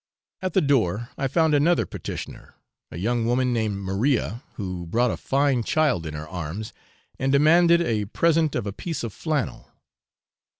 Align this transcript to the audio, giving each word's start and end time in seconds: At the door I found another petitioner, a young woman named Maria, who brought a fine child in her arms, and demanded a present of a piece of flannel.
At 0.41 0.53
the 0.53 0.61
door 0.61 1.09
I 1.15 1.27
found 1.27 1.53
another 1.53 1.85
petitioner, 1.85 2.55
a 2.89 2.97
young 2.97 3.23
woman 3.27 3.53
named 3.53 3.77
Maria, 3.81 4.41
who 4.55 4.87
brought 4.87 5.11
a 5.11 5.15
fine 5.17 5.63
child 5.63 6.07
in 6.07 6.15
her 6.15 6.27
arms, 6.27 6.73
and 7.19 7.31
demanded 7.31 7.81
a 7.83 8.05
present 8.05 8.55
of 8.55 8.65
a 8.65 8.73
piece 8.73 9.03
of 9.03 9.13
flannel. 9.13 9.69